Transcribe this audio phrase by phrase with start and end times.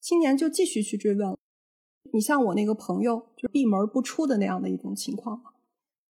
[0.00, 1.36] 青年就继续去追问
[2.14, 5.42] ：“你像我那个朋友，就闭门不出的那样的一种情况，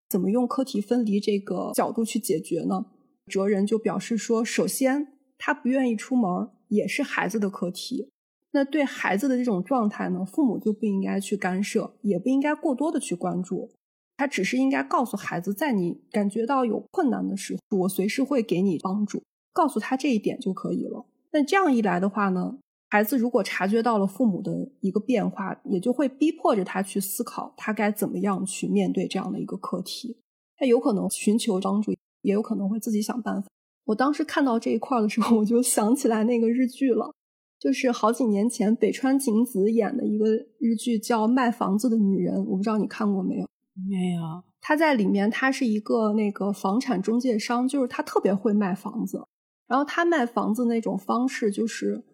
[0.07, 2.85] 怎么用课题分离这个角度去解决呢？”
[3.25, 8.11] 哲人就表示说：“首先，他不愿意出门也是孩子的课题。
[8.51, 13.71] 那对孩子的这种状态呢，父母就不应该去干涉，也不应该过多的去关注。
[14.17, 21.05] 他只是应该告诉孩子，在你感觉到有困难的时候，我随时会给你帮助，告诉他这一点就可以了。
[21.31, 22.57] 那这样一来的话呢？”
[22.89, 30.15] 孩子如果察觉到了父母的一个变化，也就会逼迫着他去思考，他该怎么样去面对这样的一个课题。
[30.55, 31.91] 他有可能寻求帮助，
[32.21, 33.49] 也有可能会自己想办法。
[33.87, 37.13] 我当时看到这一块的时候，我就想起来那个日剧了，
[37.59, 42.39] 就是好几年前北川景子演的一个日剧，叫《卖房子的女人》。
[42.45, 43.45] 我不知道你看过没有？
[43.89, 44.21] 没有。
[44.61, 49.21] 他在里面，他是一个那个房产中介商，就是他特别会卖房子。
[49.67, 52.05] 然后他卖房子那种方式就是。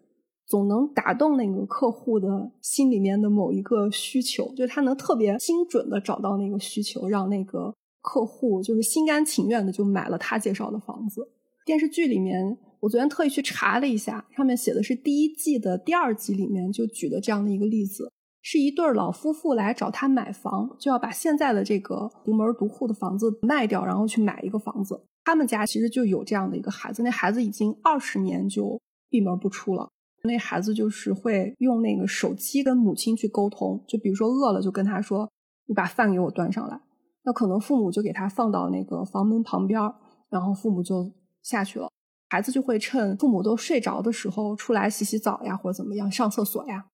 [0.46, 11.26] 总能打动那个客户的心里面的某一个需求，就他能特别精准的找到那个需求，让那个客户就是心甘情愿的就买了他介绍的房子。
[11.64, 18.12] 电视剧里面，我昨天特意去查了一下，上面写的是第一季的第二集里面就举的这样的一个例子，
[18.46, 25.02] 是一对老夫妇来找他买房，就要把现在的这个独门独户的房子卖掉，然后去买一个房子。
[25.24, 28.78] 他们家其实就有这样的一个孩子，那孩子已经二十年就
[29.08, 29.88] 闭门不出了。
[30.24, 35.30] 那孩子就是会用那个手机跟母亲去沟通，就比如说饿了就跟他说
[35.66, 36.78] ：“你把饭给我端上来。”
[37.24, 39.80] 那可能父母就给他放到那个房门旁边，
[40.28, 41.10] 然后父母就
[41.42, 41.88] 下去了。
[42.28, 46.84] 孩子就会趁父母都睡着的时候出来洗洗澡呀，或者怎么样上厕所呀。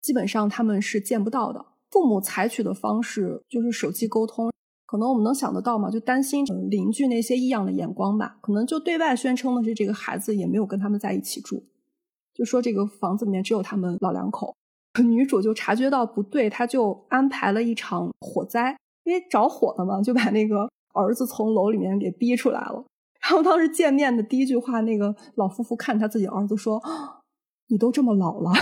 [0.00, 1.64] 基本上他们是见不到的。
[1.90, 4.52] 父母采取的方式就是手机沟通，
[4.86, 5.90] 可能我们能想得到吗？
[5.90, 8.38] 就担心邻居那些异样的眼光吧。
[8.42, 11.64] 可能就对外宣称的是这个孩子也没有跟他们在一起住。
[12.34, 14.54] 就说这个房子里面只有他们老两口，
[15.02, 22.84] 女主就察觉到不对，她就安排了一场火灾，因为着火了嘛，就把那个儿子从楼里面给逼出来了。
[23.20, 26.80] 然后当时见面的第一句话，那个老夫妇看他自己儿子说
[27.68, 28.52] ：“你都这么老了，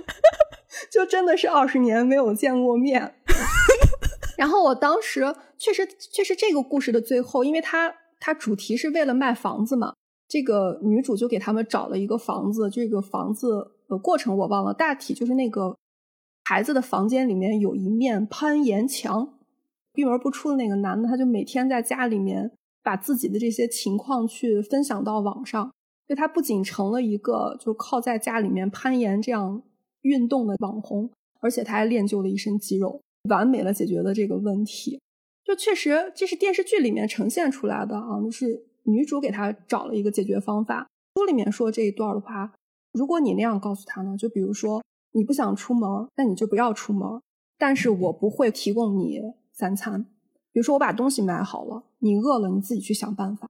[0.90, 3.14] 就真的是二十年没有见过面。
[4.36, 9.94] ”然后我当时确实确实这个故事的最后，因为它它主题是为了卖房子嘛。
[10.28, 15.76] 这个女主就给他们找了一个房子，这个房子的过程我忘了，大体就是那个
[16.44, 19.34] 孩子的房间里面有一面攀岩墙，
[19.92, 22.50] 闭门不出的那个男的，他就每天在家里面
[22.82, 25.70] 把自己的这些情况去分享到网上，
[26.06, 29.62] 所以他不仅成了一个就靠在家里面攀岩这样
[30.02, 35.00] 运动的网红，而且他还练就了一身肌肉，完美了解决了这个问题。
[35.44, 38.66] 就确实这是电视剧里面呈现出来的啊，就是。
[38.84, 40.88] 女主给他找了一个解决方法。
[41.14, 42.52] 书里面说这一段的话，
[42.90, 44.82] 如果你那样告诉他呢，就比如说
[45.12, 47.08] 你不想出门，那你就不要出门。
[47.56, 49.20] 但是我不会提供你
[49.52, 50.02] 三餐。
[50.52, 53.48] 比如说我把东西买好了，你饿了你自己去想办法，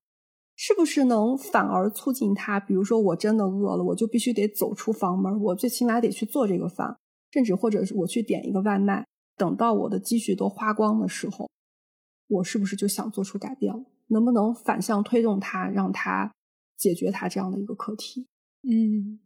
[0.57, 2.61] 是不是能反而促进他？
[2.61, 6.97] 比如说我真的饿了，我就必须得走出房门，我最起码得去做这个饭，
[7.31, 9.05] 甚至或者是我去点一个外卖。
[9.37, 11.49] 等到我的积蓄都花光的时候，
[12.29, 13.83] 我是不是就想做出改变了？
[14.09, 16.31] 能不能反向推动他，让他
[16.77, 18.27] 解决他这样的一个课题？
[18.63, 19.19] 嗯，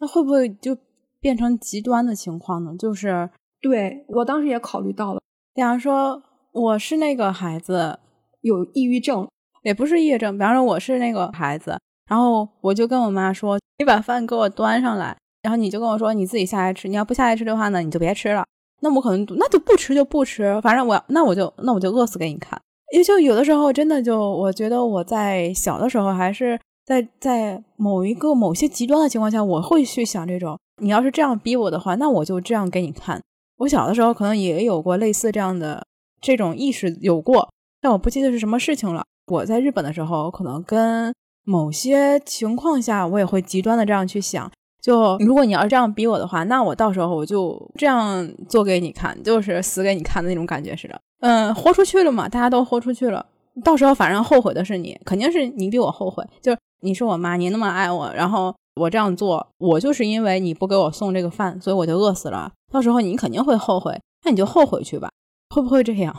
[0.00, 0.76] 那会不会就
[1.18, 2.76] 变成极端的情况呢？
[2.78, 3.30] 就是
[3.60, 5.20] 对我当时也考虑到了，
[5.54, 6.22] 比方说
[6.52, 7.98] 我是那个孩子
[8.42, 9.26] 有抑郁症，
[9.64, 10.38] 也不是抑郁症。
[10.38, 11.76] 比方说我是那个孩子，
[12.08, 16.86] 然后我就跟我妈说：“你把饭给我端上来。”然后你就跟我说：“你自己下来吃。
[16.86, 18.44] 你要不下来吃的话呢，你就别吃了。”
[18.80, 22.60] 那我可能那就不吃就不吃，反正我那我就那我就饿死给你看。
[22.92, 33.20] 也就有的时候，真的就我觉得我在小的时候，还是在在某一个某些极端的情况下，我会去想这种：你要是这样逼我的话，那我就这样给你看。
[33.58, 35.86] 我小的时候可能也有过类似这样的
[36.20, 37.48] 这种意识有过，
[37.80, 39.04] 但我不记得是什么事情了。
[39.26, 44.50] 我在日本的时候，可能跟某些情况下，我也会极端的这样去想。
[44.82, 51.00] 就如果你要是这样逼我的话，那我到时候我就这样做给你看，就是死给你看的那种感觉似的。
[51.20, 53.24] 嗯，豁出去了嘛，大家都豁出去了，
[53.64, 56.22] 到时候反正后悔的是你，肯定是你比我后悔。
[56.42, 62.52] 就是你是我妈，你那么爱我，然后我这样做，我就是因为你不给我送这个饭，所以我就饿死了。
[62.70, 65.08] 到时候你肯定会后悔，那你就后悔去吧，
[65.48, 66.14] 会不会这样？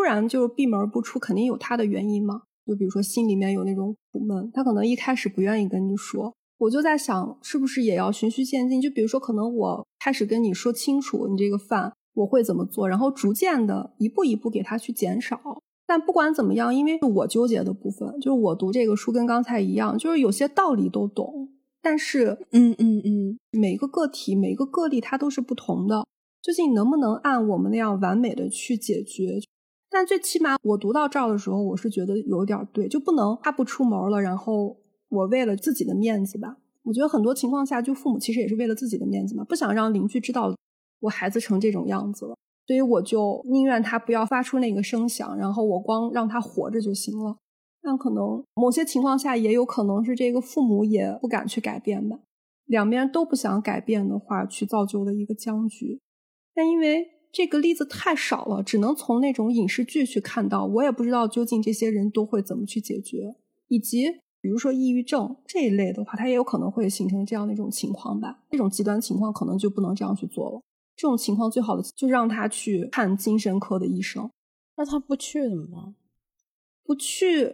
[0.00, 2.44] 不然就是闭门不出，肯定有他的原因嘛。
[2.66, 6.34] 就比如说心里面有那种苦闷，他可能一开始不愿意跟你说。
[6.56, 8.80] 我就在想，是不是也要循序渐进？
[8.80, 11.92] 就比如说，可能我开始跟你说清楚，你这个饭。
[12.14, 15.38] 我会怎么做，然后逐渐的一步一步给他去减少。
[15.86, 21.50] 但不管怎么样，因为我纠结的部分就是我读这个书跟刚才一样，就是有些道理都懂，
[21.82, 26.06] 但是嗯嗯嗯，每个个体每个个例它都是不同的，
[26.40, 29.38] 究竟能不能按我们那样完美的去解决？
[29.92, 34.76] 但最起码我读到这儿的时候，我是觉得有点对，就不能他不出门了，然后
[35.08, 36.58] 我为了自己的面子吧。
[36.84, 40.54] 我觉得很多情况下，就父母其实也是为了自己的面子嘛，不想让邻居知道
[41.00, 42.36] 我孩子成这种样子了，
[42.68, 47.36] 所以我就宁愿他不要发出那个声响，然后我光让他活着就行了。
[47.82, 52.20] 但可能某些情况下，也有可能是这个父母也不敢去改变吧，
[52.66, 56.00] 两边都不想改变的话，去造就了一个僵局。
[56.54, 57.19] 但因为。
[57.32, 60.66] 这个例子太少了，只能从那种影视剧去看到。
[60.66, 63.36] 我也不知道究竟这些人都会怎么去解决，
[63.68, 64.10] 以及
[64.40, 68.42] 比如说抑郁症这一类的话，它也有可能会形成这样的一种情况吧。
[68.50, 70.60] 这种极端情况可能就不能这样去做了。
[70.96, 74.28] 这种情况最好的就让他去看精神科的医生。
[74.76, 75.94] 那他不去怎么办？
[76.84, 77.44] 不去，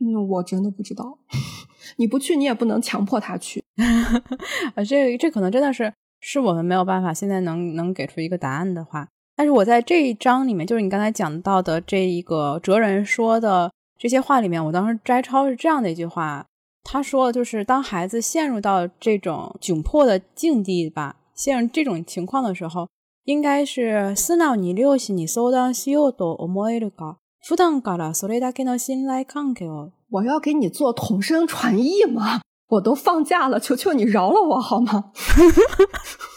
[0.00, 1.18] 嗯，我真的不知道。
[1.96, 3.64] 你不去，你也不能强迫他去。
[4.74, 9.08] 啊，这这可能真的是是我们没有办法现在能能给出一个答案的话。
[9.35, 16.45] 但是我在这一章里面，就是你刚才讲到的这一个哲人说的这些话里面，我当时摘抄是这样的一句话，
[16.83, 22.87] 他说就是当孩子陷入到这种窘迫的境地吧，陷入这种情况的时候，
[23.23, 29.91] 应该是素直に両親に相談しようと思えるか、普段からそれだけの信頼関係を。
[30.09, 32.41] 我要给你做同声传译吗？
[32.67, 35.11] 我都放假了，求求你饶了我好吗？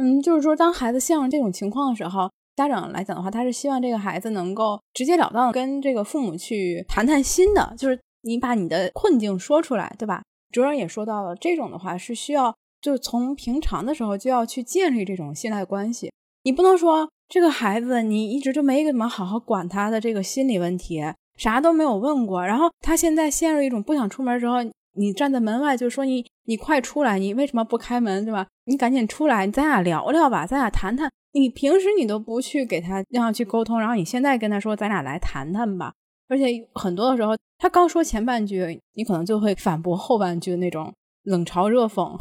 [0.00, 10.22] 嗯，就是说，当孩子陷入这种情况的时候，家长来讲的话，他是希望这个孩子能够直截了当跟这个父母去谈谈心的，就是你把你的困境说出来，对吧？
[10.50, 16.10] 主任也说到了，这种的话是需要，就从平常的时候就要去建立这种信赖关系。
[16.44, 21.02] 你不能说这个孩子你一直就没怎么好好管他的这个心理问题，
[21.36, 24.56] 啥都没有问过，然后他现在陷入一种不想出门之后。
[24.94, 28.46] 你站在门外就说你你快出来，你为什么不开门，对吧？
[28.64, 31.10] 你赶紧出来，咱俩聊聊吧，咱俩谈谈。
[31.32, 35.92] 你平时你都不去给他让他去沟通，然后你现在跟他说咱俩来谈谈吧。
[36.28, 42.16] 而且很多的时候，他刚说前半句，你可能就会反驳后半句那种冷嘲热讽，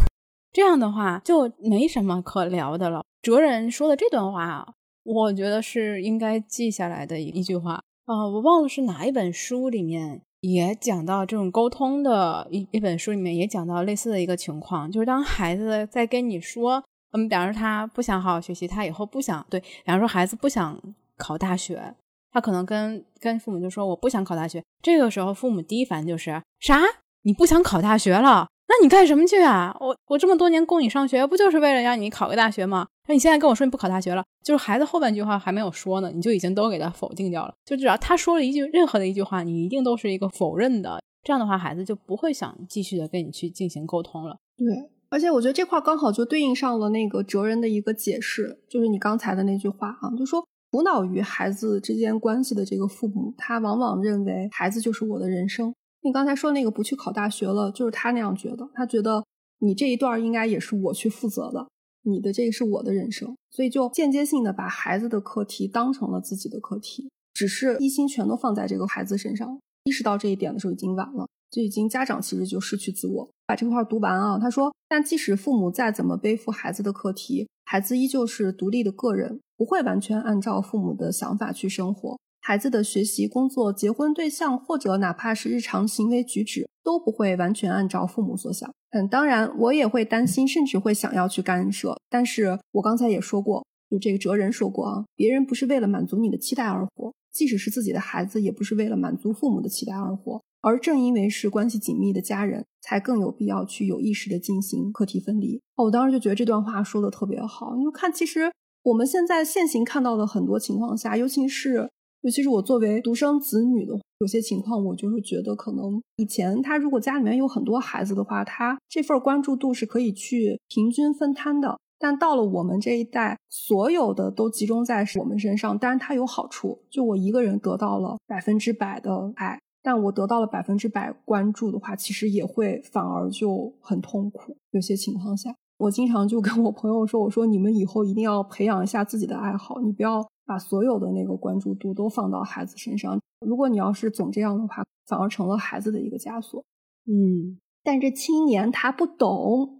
[0.51, 3.03] 这样的话就没什么可聊的了。
[3.21, 10.21] 哲人说的这段话，我觉得是应该记下来的一句话啊，我忘了是哪一本书里面。
[10.41, 20.79] 也讲到这种沟通的一一本书里面也讲到类似的一个情况，就是当孩子在跟你说，嗯，比方说他不想好好学习，他以后不想对，比方说孩子不想
[21.17, 21.93] 考大学，
[22.31, 26.81] 他可能跟跟父母就说我不想考大学，这个时候父母第一反应就是啥？
[27.23, 28.47] 你不想考大学了？
[28.69, 29.75] 那你干什么去啊？
[29.79, 32.87] 我我这么多年供你上学，不就是为了让你考个大学吗？
[33.07, 37.53] 那你现在跟我说你不考大学了，就是孩子后半句话还没有说呢，你就已经都给他否定掉了。
[37.65, 41.01] 就只要他说了一句任何的一句话，你一定都是一个否认的。
[41.23, 44.37] 这样的话，孩子就不会想继续的跟你去进行沟通了。
[44.55, 44.67] 对，
[45.09, 55.73] 而且我觉得这块刚好就对应上了那个哲人的一个解释，就是你刚才的那句话啊，就说苦恼于孩子之间关系的这个父母，他往往认为孩子就是我的人生。
[56.01, 58.69] 你刚才说那个不去考大学了，就是他那样觉得。
[58.73, 59.25] 他觉得
[59.59, 61.67] 你这一段应该也是我去负责的，
[62.03, 69.59] 你的这个是我的人生，所以就间接性的把孩子的课题当成了自己的课题，只是一心全都放在这个孩子身上。
[69.83, 73.29] 意识到这一点的时候已经晚了，就已经家长其实就失去自我。
[73.47, 82.17] 把这块读完啊，他说：但即使父母再怎么背负孩子的课题，孩子依旧是独立的个人，不会完全按照父母的想法去生活。
[82.41, 88.73] 孩子的学习、工作、结婚对象，或者哪怕是日常行为举止，都不会完全按照父母所想。
[88.91, 91.95] 嗯，当然，我也会担心，甚至会想要去干涉。
[92.09, 100.41] 但是我刚才也说过，就这个哲人说过啊，别人不是为了满足你的期待而活，即使是自己的孩子，也不是为了满足父母的期待而活。
[100.61, 105.61] 而正因为是关系紧密的家人，才更有必要去有意识的进行课题分离。
[105.75, 107.75] 哦，我当时就觉得这段话说的特别好。
[107.77, 108.51] 你就看，其实
[108.83, 111.89] 我们现在现行看到的很多情况下，尤其是。
[112.21, 121.77] 尤其是我作为独生子女的，有些情况我就是觉得，可能以前他如果家里面有很多孩子的话，他这份关注度是可以去平均分摊的。
[122.01, 125.77] 但到了我们这一代，所有的都集中在我们身上。
[125.77, 134.55] 当然，它有好处，就我一个人得到了百分之百的爱，但我得到了百分之百关注的话，其实也会反而就很痛苦。
[134.71, 146.65] 有些情况下，我经常就跟我朋友说：“我说你们以后一定要培养一下自己的爱好，你不要。”把所有的那个关注度都放到孩子身上，如果你要是总这样的话，反而成了孩子的一个枷锁。
[147.05, 149.77] 嗯，但这青年他不懂，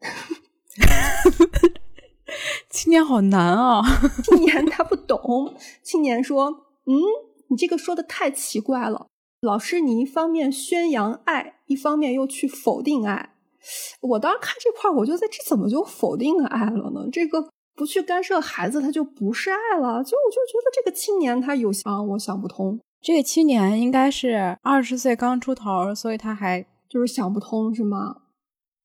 [2.70, 3.82] 青年好难啊！
[4.24, 5.56] 青年他不懂。
[5.82, 6.94] 青年说：“嗯，
[7.48, 9.08] 你这个说的太奇怪了。
[9.42, 13.34] 老师，你一方面宣扬爱，一方面又去否定爱。
[14.02, 17.08] 我当时看这块，我就在这怎么就否定爱了呢？
[17.12, 17.50] 这个
[17.80, 20.04] 不去干涉孩子，他就不是爱了。
[20.04, 22.78] 就我就觉得这个青年他有啊，我想不通。
[23.00, 28.24] 这个青年应该是二十岁刚出头，所以他还就是想不通，是吗？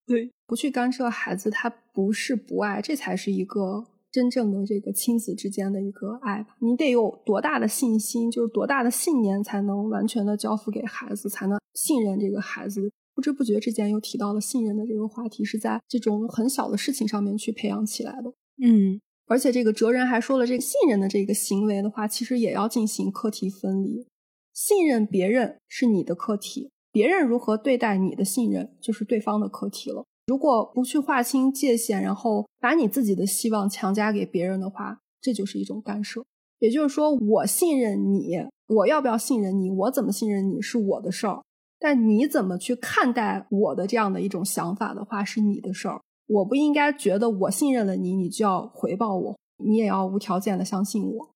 [0.07, 6.55] 对。”不去干涉孩子，他不是不爱，这才是一个真正的这个亲子之间的一个爱吧。
[6.61, 12.93] 你得有多大的信心，就是多大的信念，才能完全的交付给孩子，才能信任这个孩子。
[13.15, 18.33] 不知不觉之间又提到了信任的这个话题，是在这种很小的事情上面去培养起来的。
[18.63, 24.07] 嗯，而且这个哲人还说了，这个信任的这个行为的话，其实也要进行课题分离。
[24.53, 30.05] 信任别人是你的课题，别人如何对待你的信任，就是对方的课题了。
[30.27, 36.25] 如果不去划清界限，然后把你自己的希望强加给别人的话，这就是一种干涉。
[36.61, 41.43] 也就是说，我信任你，我要不要信任你，我怎么信任你是我的事儿。
[41.79, 46.01] 但你怎么去看待我的这样的一种想法的话，是你的事儿。
[46.27, 51.31] 我不应该觉得我信任了你，你就要回报我，你也要无条件的相信我。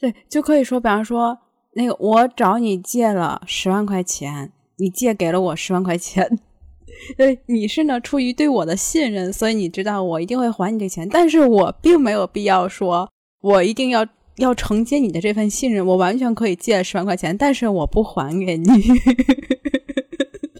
[0.00, 1.38] 对，就可以说，比方说，
[1.72, 6.38] 那个我找你借了十万块钱，你借给了我十万块钱。
[7.16, 11.08] 对，你是呢，出于对我的信任，所以你知道我一定会还你这钱。
[11.08, 13.08] 但是我并没有必要说，
[13.40, 15.84] 我一定要要承接你的这份信任。
[15.84, 18.68] 我完全可以借十万块钱，但是我不还给你。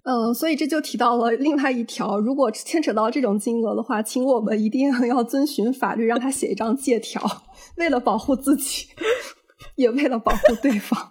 [0.04, 7.22] 嗯，所以这就提到了另外一条，如果牵扯到这种金额的话，请我们一定要遵循法律，让他写一张借条，
[7.78, 8.86] 为了保护自己，
[9.76, 11.10] 也为了保护对方。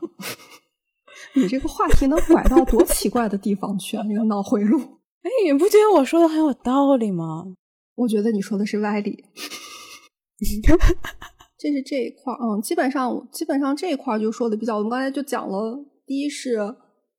[1.36, 4.04] 你这个话题能拐到多奇怪的地方去啊？
[4.08, 4.80] 这个脑回路。
[5.24, 7.46] 哎，你不觉得我说的很有道理吗？
[7.96, 9.26] 我觉得你说的是歪理。
[11.58, 16.58] 这是这一块嗯，基本上基本上这一块就说的比较，我们刚才就讲了，第一是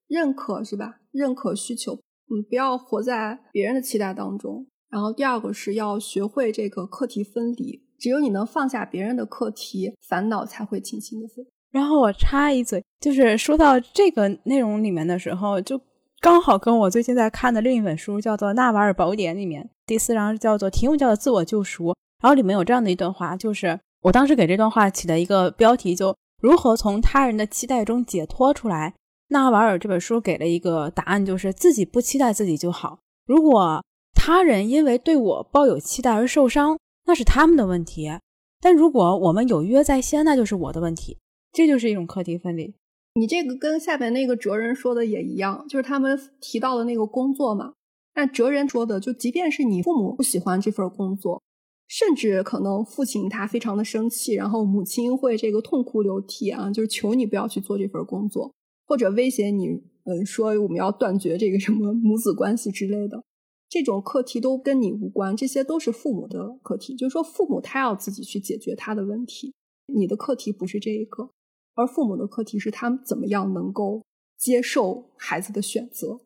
[0.07, 1.00] 认可，是吧？
[1.14, 4.66] 认可需求，嗯，不要活在别人的期待当中。
[4.90, 11.47] 然后第二个是要学会这个课题分离，只有你能放下别人的课题，烦恼才会轻轻的飞。
[11.71, 15.80] 然后我插一嘴，就是说到这个内容里面的时候，就。
[16.21, 21.88] 刚好跟我最近在看的另一本书叫做《纳瓦尔宝典》里面第四章叫做题目叫做自我救赎，
[22.23, 28.94] 然后里面有这样的一段话，就是我当时给这段话起的一个标题，就如何从他人的期待中解脱出来。
[29.28, 33.00] 纳瓦尔这本书给了一个答案，就是自己不期待自己就好。
[33.26, 33.83] 如果
[34.14, 38.09] 他人因为对我抱有期待而受伤，那是他们的问题；
[38.61, 41.19] 但如果我们有约在先，那就是我的问题。
[41.52, 42.75] 这就是一种课题分离。
[43.14, 47.75] 你这个跟下边那个哲人说的也一样，就是他们提到的那个工作嘛。
[48.16, 51.43] 那哲人说的，就即便是你父母不喜欢这份工作，
[51.87, 58.52] 甚至可能父亲他非常的生气，然后母亲会这个痛哭流涕啊，就是求你不要去做这份工作，
[58.87, 63.23] 或者威胁你，嗯，说我们要断绝这个什么母子关系之类的，
[63.69, 69.55] 这种课题都跟你无关，这些都是父母的课题，就是说父母他要自己去解决他的问题，
[69.87, 71.31] 你的课题不是这一个。
[71.75, 74.03] 而父母的课题是他们怎么样能够
[74.38, 76.21] 接受孩子的选择。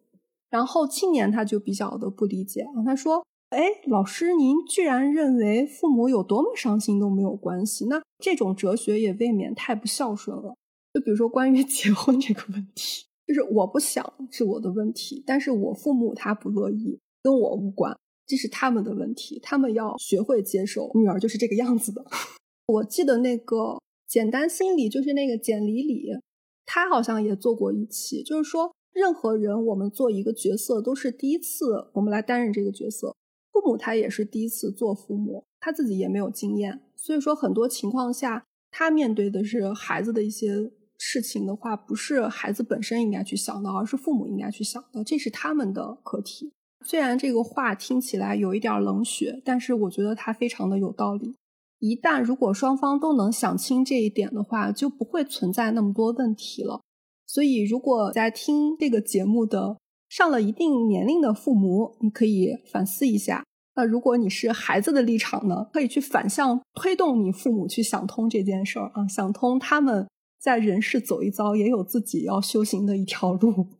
[0.50, 7.87] 然后青年他就比较的不理解啊，他说：“哎，老师，您居然认为父母有多么伤心都没有关系？
[7.87, 10.55] 那这种哲学也未免太不孝顺了。
[10.92, 20.90] 就比如说关于 结婚这个问题，就是我不想是我的问题，但是我父母他不乐意，跟我无关，这是他们的问题，他们要学会接受。
[20.95, 22.04] 女儿就是这个样子的。
[22.66, 23.78] 我记得那个。”
[24.09, 26.18] 简单心理就是那个简里里，
[26.64, 33.14] 他好像也做过一期，就是说任何人我们做一个角色都是第一次，我们来担任这个角色。
[33.52, 46.52] 父母他也是第一次做父母，他自己也没有经验，所以说很多情况下他面对的是孩子的一些事情的话，不是孩子本身应该去想的，而是父母应该去想的，这是他们的课题。
[46.85, 51.35] 虽然这个话听起来有一点冷血，但是我觉得他非常的有道理。
[51.78, 56.81] 一旦如果双方都能想清这一点的话，就不会存在那么多问题了。
[57.26, 59.76] 所以，如果在听这个节目的
[60.09, 63.45] 上了一定年龄的父母，你可以反思一下。
[63.76, 70.09] 那如果你是孩子的立场呢，可以去反向推动你父母去想通这件事儿啊，想通他们
[70.40, 73.66] 在人世走一遭，也有自己要修行的一条路。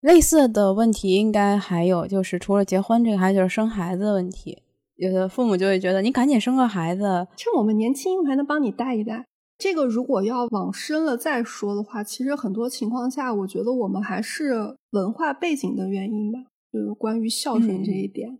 [0.00, 4.62] 类似的问题应该还有，就是除了结婚这个，还有就是生孩子的问题。
[4.96, 9.24] 有的父母就会觉得你赶紧生个孩子，趁我们年轻还能帮你带一带。
[9.56, 16.38] 这个如果要往深了再说的话，其实很多情况下，我觉得我们还是文化背景的原因吧，
[16.72, 18.38] 就是关于孝顺这一点。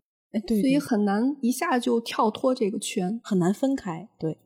[0.48, 4.08] 所以很难一下就跳脱这个圈，很难分开。
[4.18, 4.36] 对，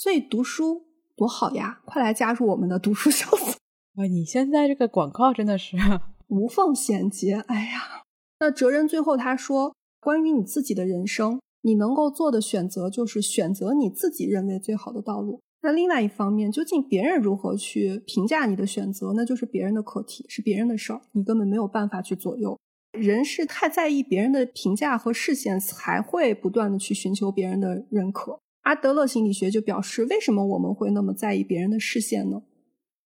[0.00, 1.82] 所以读书多好呀！
[1.84, 3.44] 快来加入我们的读书小组。
[4.00, 5.76] 啊，你现在这个广告真的是
[6.28, 7.34] 无缝衔接。
[7.48, 8.04] 哎呀，
[8.38, 15.42] 那哲人最后他说，关于你自己的人生，你能够做的选择就是选择你自己认为最好的道路。
[15.60, 22.58] 那另外一方面，究竟别人如何去评价你的选择，那就是别人的课题，是别人的事儿，你根本没有办法去左右。
[22.98, 28.40] 人是太在意别人的评价和视线，才会不断的去寻求别人的认可。
[28.62, 32.42] 阿德勒心理学就表示，为什么我们会那么在意别人的视线呢？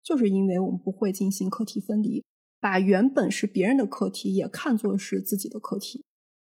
[0.03, 2.23] 就是因为我们不会进行课题分离，
[2.59, 6.03] 把原本是别人的课题也看作是自己的课题。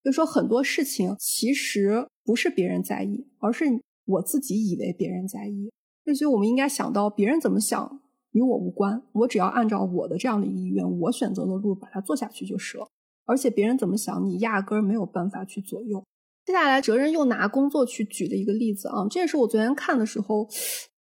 [0.04, 3.66] 就说很多事情其实不是别人在意，而是
[4.06, 5.70] 我自己以为别人在意。
[6.06, 8.02] 所以，我们应该想到别人怎么想
[8.32, 12.88] 与我无关，我只要按照我的这样的意愿，我选择的路把它做下去就是了。
[13.26, 16.04] 而且，别人怎么想，你压根儿没有办法去左右。
[16.50, 20.48] 接下来，哲人又拿工作去举的一个例子啊，这也是我昨天看的时候，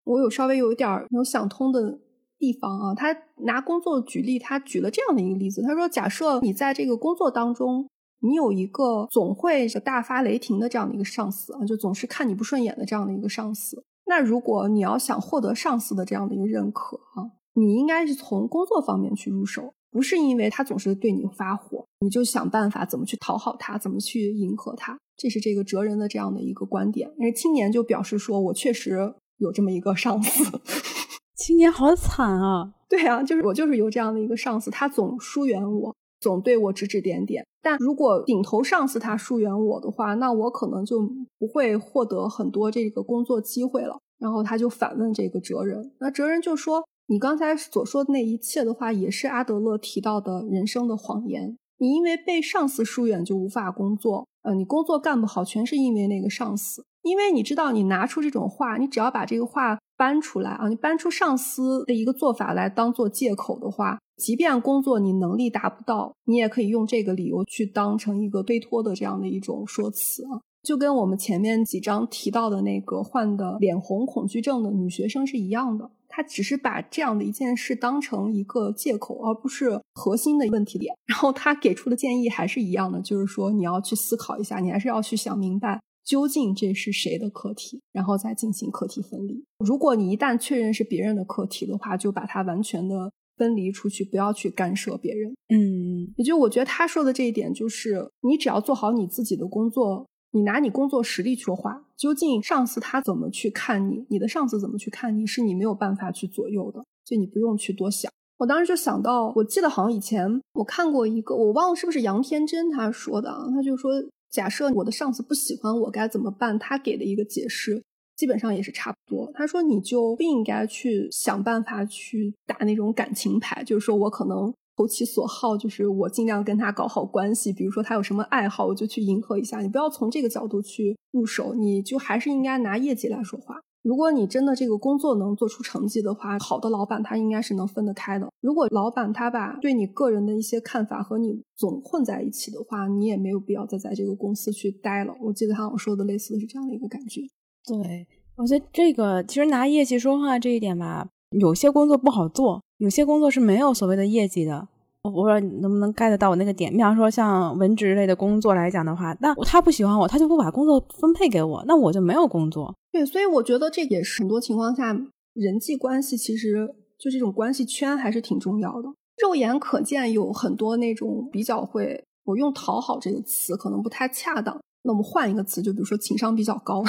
[0.04, 1.98] 我有稍微有一点没有想通的
[2.38, 2.94] 地方啊。
[2.94, 7.88] 他拿工作举例，他举了这样的一个例子，他说：假设你在这个工作当中，
[8.20, 13.84] 你有一个总会大发雷霆的这样的一个上司啊，就总是看你不顺眼的这样的一个上司。
[14.06, 24.96] 那如果你要想获得上司的这样的一个认可啊，你应该是从工作方面去入手，不是因为他总是对你发火，你就想办法怎么去讨好他，怎么去迎合他。
[25.16, 27.10] 这是这个哲人的这样的一个观点。
[27.18, 30.60] 因为青年就表示说，我确实有这么一个上司。
[31.36, 32.74] 青年好惨啊！
[32.88, 37.44] 对啊，就是我就是有这样的一个上司，他总疏远我，总对我指指点点。
[37.60, 41.00] 但如果顶头上司他疏远我的话，那我可能就
[41.38, 43.98] 不会获得很多这个工作机会了。
[44.18, 51.58] 然后他就反问这个哲人，那哲人就说：“你刚才所说的那一切的话，也是阿德勒提到的人生的谎言。
[51.78, 56.86] 你因为被上司疏远就无法工作，呃，你工作干不好，全是因为那个上司。
[57.02, 80.94] 因为你知道，你拿出这种话，你只要把这个话搬出来啊，你搬出上司的一个做法来当做借口的话。”即便工作你能力达不到，你也可以用这个理由去当成一个推脱的这样的一种说辞啊，就跟我们前面几章提到的那个患的脸红恐惧症的女学生是一样的，她只是把这样的一件事当成一个借口，而不是核心的问题点。
[81.06, 89.44] 然后他给出的建议还是一样的，就是说你要去思考一下，你还是要去想明白究竟这是谁的课题，然后再进行课题分离。
[89.58, 93.10] 如果你一旦确认是别人的课题的话，就把它完全的。
[93.36, 95.34] 分离出去，不要去干涉别人。
[95.48, 101.84] 嗯，也就我觉得他说的这一点，就是你只要做好你自己的工作，你拿你工作实力说话。
[101.96, 108.12] 究竟上司他怎么去看你，你的上司怎么去看你，是你没有办法去左右的，所以你不用去多想。
[108.38, 113.92] 我当时就想到，我记得好像以前我看过一个，我忘了是不是杨天真他说的啊，他就说，
[114.28, 117.82] 假设我的上司不喜欢我该怎么办，他给的一个解释。
[118.16, 119.28] 基本上也是差不多。
[119.34, 127.52] 他说，你就不应该去想办法去打那种感情牌，就是说我可能投其所好，就是我尽量跟他搞好关系。
[127.52, 129.60] 比如说他有什么爱好，我就去迎合一下。
[129.60, 133.60] 你不要从这个角度去入手，你就还是应该拿业绩来说话。
[133.82, 138.26] 如果你真的这个工作能做出成绩的话，好的老板他应该是能分得开的。
[138.40, 145.14] 如果老板他把对你个人的一些看法和你总混在一起的话，你也没有必要再在这个公司去待了。
[145.20, 147.20] 我记得他好像说的类似的是这样的一个感觉。
[147.66, 148.06] 对，
[148.36, 154.68] 我觉得这个其实拿业绩说话这一点吧，有些工作不好做，有些工作是没有所谓的业绩的。
[155.02, 156.72] 我不知道你能不能 get 到我那个点。
[156.72, 162.74] 比方说像文职类的工作来讲的话，那他不喜欢我，他就不把工作分配给我，那我就没有工作。
[162.90, 164.96] 对，所以我觉得这也是很多情况下
[165.34, 168.88] 人际关系其实就这种关系圈还是挺重要的。
[169.22, 176.82] 肉眼可见有很多那种比较会，我用讨好这个词可能不太恰当，那我们换一个词，就比如说情商比较高。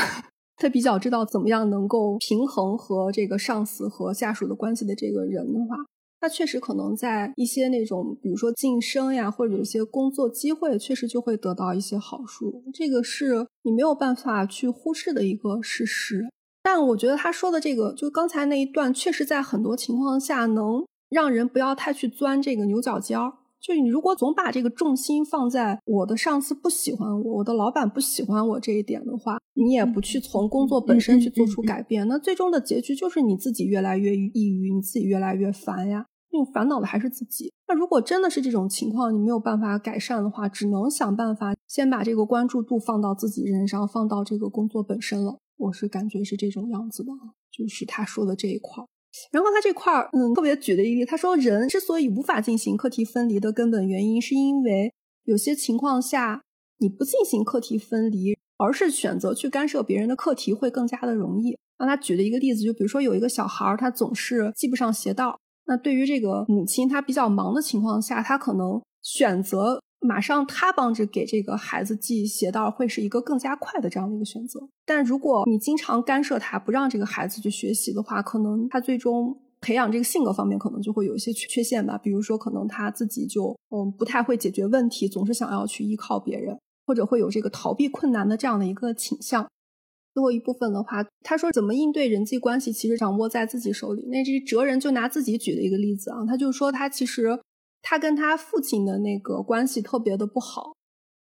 [0.58, 5.76] 他比较知道怎么样能够平衡和这个上司和下属的关系的这个人的话，
[6.22, 12.64] 他确实可能在一些那种，比如说晋升呀，或者有一些工作机会，确实就会得到一些好处。
[12.74, 16.26] 这个是你没有办法去忽视的一个事实。
[16.64, 23.34] 但我觉得他说的这个，就刚才那一段，确实在很多情况下能让人不要太去钻这个牛角尖儿。
[23.66, 36.06] 就你如果总把这个重心放在我的上司不喜欢我，我的老板不喜欢我这一点的话，你也不去从工作本身去做出改变，那最终的结局就是你自己越来越抑郁，你自己越来越烦呀。
[36.32, 37.52] 那种烦恼的还是自己。
[37.68, 45.40] 那如果真的是这种情况，你没有办法改善的话，只能想办法先把这个关注度放到自己身上，放到这个工作本身了。
[45.58, 47.10] 我是感觉是这种样子的，
[47.52, 48.84] 就是他说的这一块。
[49.32, 56.42] 然后他这块儿，嗯，特别举的一例，他说人之所以无法进行课题分离的根本原因，是因为有些情况下
[56.80, 61.58] 你不进行课题分离，而是选择去干涉别人的课题，会更加的容易。
[61.78, 65.38] 让他举了一个例子，就比如说有一个小孩儿，他总是系不上鞋带儿。
[65.68, 74.60] 那对于这个母亲，她比较忙的情况下，她可能选择马上他帮着给这个孩子系鞋带，会是一个更加快的这样的一个选择。
[74.86, 81.98] 但如果你经常干涉他，不让这个孩子去学习的话，可能他最终培养这个性格方面可能就会有一些缺陷吧。
[81.98, 89.48] 比如说，可能他自己就嗯不太会解决问题，总是想要去依靠别人，或者会有这个逃避困难的这样的一个倾向。
[90.14, 94.06] 最后一部分的话，他说怎么应对人际关系，其实掌握在自己手里。
[94.08, 97.38] 那这哲人就拿自己举的一个例子啊，他就说他其实
[97.88, 100.74] 他跟他父亲的那个关系特别的不好，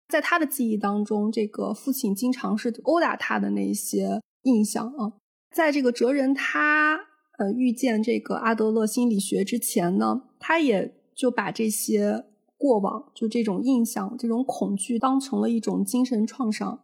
[0.08, 5.12] 在他的记忆当中，这个父亲经常是殴打他的那些印象啊。
[5.54, 6.98] 在这个哲人他
[7.38, 12.24] 呃遇见这个阿德勒心理学之前呢，他也就把这些
[12.56, 16.80] 过往就这种印象、这种恐惧当成了一种精神创伤。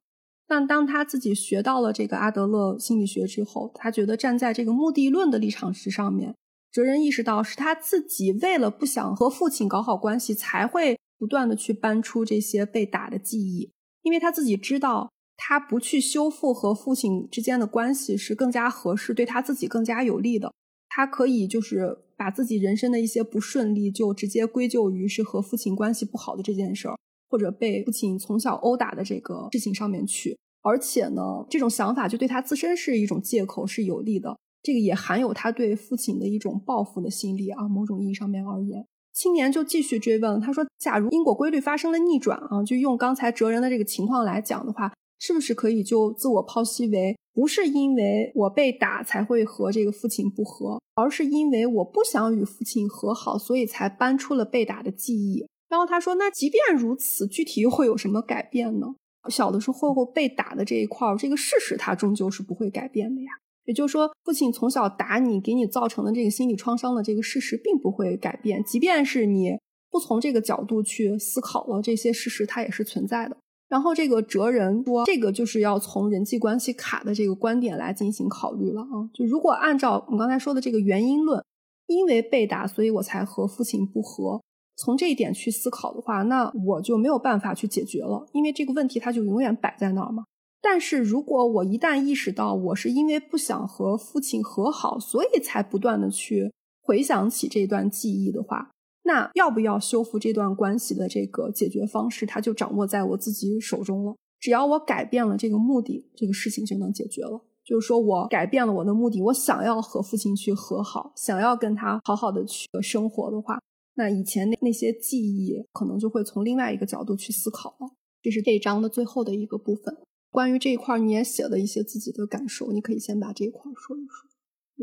[0.47, 6.35] 但当他自己学到了这个阿德勒心理学之后，他觉得站在这个目的论的立场之上面，
[6.73, 13.71] 哲人意识到是他自己为了不想和父亲搞好关系，才会不断的去搬出这些被打的记忆，
[14.03, 20.53] 因为他自己知道，他不去修复和父亲之间的关系是更加合适，对他自己更加有利的。
[20.89, 26.97] 他可以就是把自己人生的一些不顺利，就直接归咎于是和父亲关系不好的这件事儿。
[27.29, 34.37] 或者被父亲从小殴打的这个事情上面去，而且呢，这种想法就对他自身是一种借口，是有利的。
[34.63, 37.69] 这个也含有他对父亲的一种报复的心理啊。
[37.69, 58.95] 某种意义上面而言，青年就继续追问他说：“假如因果规律发生了逆转啊，就用刚才哲人的这个情况来讲的话，是不是可以就自我剖析为不是因为我被打才会和这个父亲不和，而是因为我不想与父亲和好，所以才搬出了被打的记忆。”然后他说：“那即便如此，具体又会有什么改变呢？
[59.29, 63.31] 小的时候被打的这一块儿，这个事实它终究是不会改变的呀。
[63.71, 68.65] 也就是说，父亲从小打你，给你造成的这个心理创伤的这个事实，并不会改变。
[68.65, 69.53] 即便是你
[69.89, 73.37] 不从这个角度去思考了，这些事实它也是存在的。
[73.69, 79.07] 然后这个哲人说，这个就是要从人际关系卡的这个观点来进行考虑了啊。
[79.15, 81.41] 就如果按照我们刚才说的这个原因论，
[81.87, 84.41] 因为被打，所以我才和父亲不和。”
[84.83, 90.25] 从这一点去思考的话，那我就没有办法去解决了，因为这个问题它就永远摆在那儿嘛。
[90.63, 98.71] 但是如果我一旦意识到我是因为不想和父亲和好，所以才不断的去回想起这段记忆的话，
[99.05, 104.15] 那要不要修复这段关系的这个解决方式，它就掌握在我自己手中了。
[104.39, 107.41] 只要我改变了这个目的，这个事情就能解决了。
[107.65, 113.59] 就是说我改变了我的目的，我想要和父亲去和好，想要跟他好好的去生活的话。
[113.95, 117.89] 那以前那那些记忆，可能就会从另外一个角度去思考了。
[118.23, 119.97] 这是这一章的最后的一个部分。
[120.31, 124.29] 关于这一块，你也写了一些自己的感受，你可以先把这一块说一说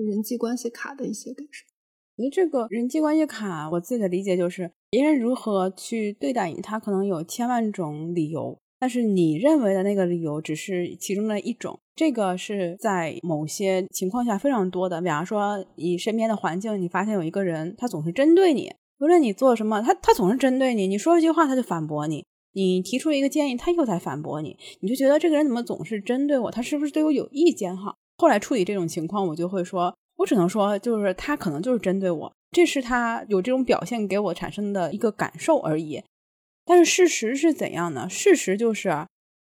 [0.05, 1.65] 人际关系卡的一些感受。
[2.17, 11.79] 我觉得这个人际关系卡，我自己的理解就是，别人如何去对待你，他可能有千万种理由，但是你认为的那个理由只是其中的一种。
[11.95, 18.71] 这个是在某些情况下非常多的，比方说你身边的环境，你发现有一个人，他总是针对你。
[18.99, 20.87] 无论你做什么，他他总是针对你。
[20.87, 22.23] 你说一句话，他就反驳你；
[22.57, 24.57] 你提出一个建议，他又在反驳你。
[24.79, 26.49] 你就觉得这个人怎么总是针对我？
[26.49, 27.77] 他是不是对我有意见？
[27.77, 27.95] 哈。
[28.17, 36.01] 后来处理这种情况，我就会说，我只能说，就是他可能就是针对我，这是他有这种表现给我产生的一个感受而已。
[36.65, 38.09] 但是事实是怎样呢？
[38.09, 38.89] 事实就是，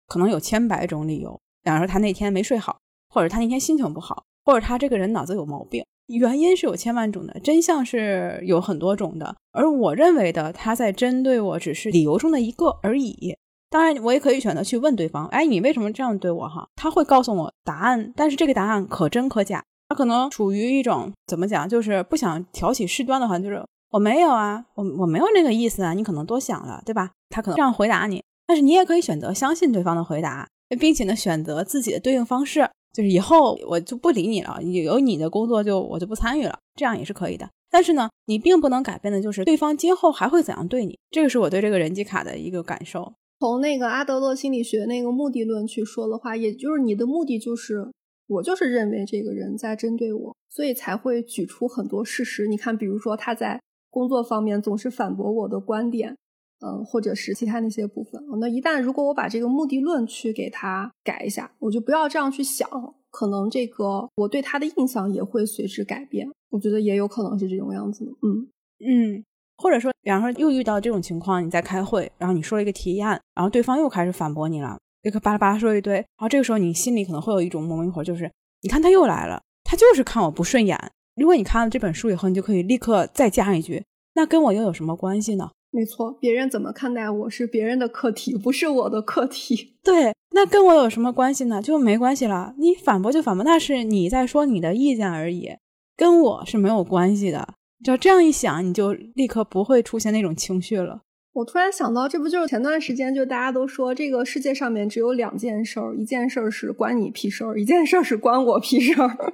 [0.08, 1.40] 可能有千百种理由。
[1.64, 5.86] 比方说，他那天没睡好，或者他那天心情不好，或者他这个人脑子有毛病。
[6.08, 13.36] 原因是有千万种的，真相是有很多种的，而我认为的他在针对我只是理由中的一个而已。
[13.70, 19.62] 当然，我也可以选择去问对方：“哎，你为什么这样对我？”哈，他会告诉我答案，但是这个答案可真可假。
[19.90, 27.12] 他可能处于一种怎么讲，就是不想挑起事端的话，就是我没有啊，我我没有那个意思啊，你可能多想了，对吧？
[27.30, 30.48] 他可能这样回答你，但是你也可以选择相信对方的回答，
[30.80, 32.70] 并且呢，选择自己的对应方式。
[32.98, 37.48] 就是以后我就不理你了，有你的工作就我就不参与了，这样也是可以的。
[37.70, 43.14] 但是呢，你并不能改变的就是对方今后还会怎样对你，这个是我对这个人际卡的一个感受。
[43.40, 47.88] 从那个阿德勒心理学那个目的论去说的话，也就是你的目的就是
[48.26, 52.48] 我就是认为这个人在针对我，所以才会举出很多事实。
[52.48, 56.16] 你看，比如说他在工作方面总是反驳我的观点。
[56.60, 58.22] 嗯，或者是其他那些部分。
[58.40, 62.68] 那一旦如果我把这个目的论去给它改一下，我就不要这样去想，
[63.12, 66.28] 可能这个我对他的印象也会随之改变。
[66.50, 68.06] 我觉得也有可能是这种样子。
[68.24, 68.48] 嗯
[68.80, 69.24] 嗯，
[69.58, 80.78] 或者说，比方说又遇到这种情况，你在开会，然后你说了一个提案，然后对方又开始反驳你了，立刻巴拉巴拉说一堆，然后这个时候你心里可能会有一种模一火，就是你看他又来了，他就是看我不顺眼。
[81.16, 85.50] 如果你看了这本书以后，你就可以立刻再加一句，那跟我又有什么关系呢？
[85.72, 89.76] 没错，别人怎么看待我是别人的课题，不是我的课题。
[89.84, 91.62] 对，那跟我有什么关系呢？
[91.62, 92.56] 就没关系了。
[92.58, 95.52] 你反驳就反驳，那是你在说你的意见而已，
[95.96, 97.56] 跟我是没有关系的。
[97.84, 101.02] 就这样一想，你就立刻不会出现那种情绪了。
[101.34, 109.34] 我突然想到，这不就是前段时间就大家都说，这个世界上面只有两件事儿，一件事儿是关你屁事儿，一件事儿是关我屁事儿。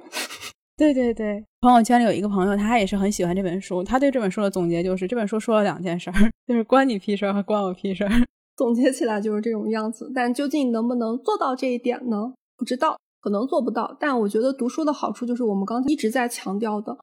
[0.76, 3.82] 对 对对，朋友圈里有一个朋友，他也是很喜欢这本书。
[3.82, 6.14] 他对这本书的总结就是，这本书说了两件事儿，
[6.46, 8.10] 就是关你屁事儿和关我屁事儿。
[8.54, 10.12] 总结起来就是这种样子。
[10.14, 12.34] 但究竟能不能做到这一点呢？
[12.58, 13.96] 不知道，可能做不到。
[13.98, 16.98] 但我觉得读书的好处就是我们刚才一直在强调的。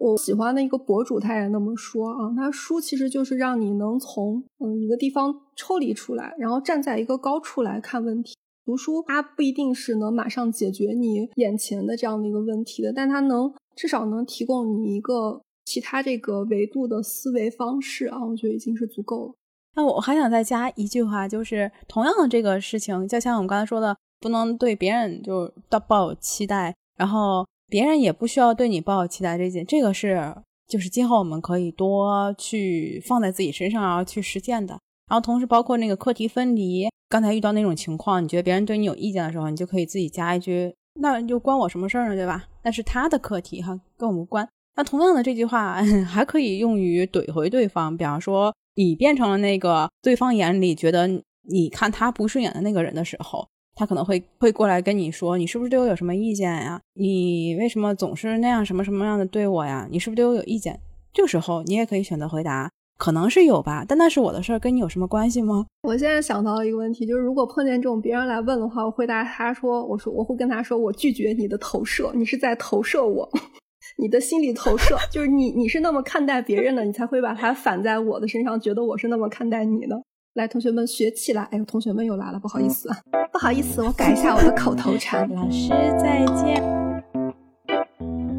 [0.00, 2.34] 我喜欢的一个博主，他也那么说啊。
[2.36, 8.34] 他书其实就是让你能从嗯一个地方抽离出来，然后站在一个高处来看问题。
[8.64, 19.34] 读书它不一定是能马上解决你眼前的这样的一个问题的，但它能至少能提供你一个其他这个维度的思维方式啊，我觉得已经是足够了。
[19.74, 25.52] 那我还想再加一句话，就是同样的这个事情，就像我们刚才说的，不能对别人就
[25.88, 27.46] 抱有期待，然后。
[27.68, 30.34] 别人也不需要对你抱有期待，这件这个是
[30.68, 34.78] 就是今后我们可以多去放在自己身上，然后去实践的。
[35.08, 42.44] 然后同时包括那个课题分离，刚才遇到那种情况，你觉得别人对你有意见的时候，你就可以自己加一句，那就关我什么事儿呢，对吧？
[42.62, 44.48] 那是他的课题哈，跟我无关。
[44.76, 51.06] 那同样的这句话 还可以用于怼回对方，比方说你变成了那个对方眼里觉得
[51.48, 53.46] 你看他不顺眼的那个人的时候。
[53.74, 56.78] 他可能会会过来跟你说，你是不是对我有什么意见呀？
[56.92, 59.88] 你为什么总是那样什么什么样的对我呀？
[59.90, 60.78] 你是不是对我有意见？
[61.10, 62.70] 这个时候你也可以选择回答，
[63.02, 65.66] 可能是有吧，但那是我的事儿，跟你有什么关系吗？
[65.82, 73.28] 我现在想到一个问题，就是如果碰见这种别人来问的话，我回答他说，我说我会跟他说，我拒绝你的投射，你是在投射我，
[73.98, 80.00] 你的心理投射，就是你你是那么看待别人的，你才会把它反在我的身上，觉得我是那么看待你的。
[80.34, 81.42] 来，同学们学起来！
[81.50, 82.88] 哎呦，同学们又来了，不好意思，
[83.32, 85.28] 不好意思，我改一下我的口头禅。
[85.34, 86.62] 老师再见。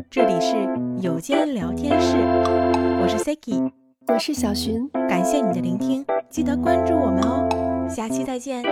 [0.10, 0.56] 这里是
[1.02, 2.15] 有间聊天室，
[3.02, 3.69] 我是 Seki，
[4.08, 8.63] 我是小寻，感谢你的聆听，记得关注我们哦，下期再见。